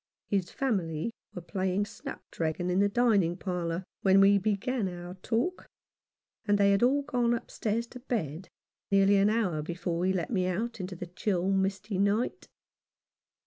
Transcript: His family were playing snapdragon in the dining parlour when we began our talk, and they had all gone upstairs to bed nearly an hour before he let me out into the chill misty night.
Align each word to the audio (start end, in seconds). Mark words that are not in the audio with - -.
His 0.25 0.49
family 0.49 1.11
were 1.35 1.43
playing 1.43 1.85
snapdragon 1.85 2.71
in 2.71 2.79
the 2.79 2.89
dining 2.89 3.37
parlour 3.37 3.83
when 4.01 4.19
we 4.19 4.39
began 4.39 4.87
our 4.89 5.13
talk, 5.13 5.67
and 6.43 6.57
they 6.57 6.71
had 6.71 6.81
all 6.81 7.03
gone 7.03 7.35
upstairs 7.35 7.85
to 7.89 7.99
bed 7.99 8.49
nearly 8.89 9.17
an 9.17 9.29
hour 9.29 9.61
before 9.61 10.03
he 10.03 10.11
let 10.11 10.31
me 10.31 10.47
out 10.47 10.79
into 10.79 10.95
the 10.95 11.05
chill 11.05 11.51
misty 11.51 11.99
night. 11.99 12.47